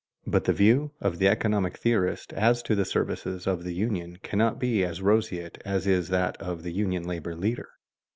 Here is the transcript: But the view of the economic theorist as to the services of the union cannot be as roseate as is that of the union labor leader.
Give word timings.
But 0.25 0.45
the 0.45 0.51
view 0.53 0.93
of 0.99 1.19
the 1.19 1.27
economic 1.27 1.77
theorist 1.77 2.33
as 2.33 2.63
to 2.63 2.73
the 2.73 2.85
services 2.85 3.45
of 3.45 3.63
the 3.63 3.71
union 3.75 4.17
cannot 4.23 4.57
be 4.57 4.83
as 4.83 4.99
roseate 4.99 5.59
as 5.63 5.85
is 5.85 6.09
that 6.09 6.35
of 6.37 6.63
the 6.63 6.73
union 6.73 7.03
labor 7.03 7.35
leader. 7.35 7.69